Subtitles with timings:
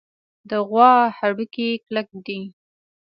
[0.49, 2.39] د غوا هډوکي کلک دي.